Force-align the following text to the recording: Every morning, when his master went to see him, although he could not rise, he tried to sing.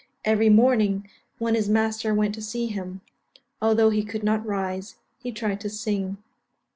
Every 0.25 0.49
morning, 0.49 1.07
when 1.37 1.53
his 1.53 1.69
master 1.69 2.11
went 2.11 2.33
to 2.33 2.41
see 2.41 2.65
him, 2.65 3.01
although 3.61 3.91
he 3.91 4.03
could 4.03 4.23
not 4.23 4.43
rise, 4.43 4.95
he 5.19 5.31
tried 5.31 5.61
to 5.61 5.69
sing. 5.69 6.17